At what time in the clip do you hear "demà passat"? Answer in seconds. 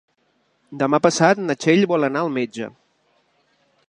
0.83-1.43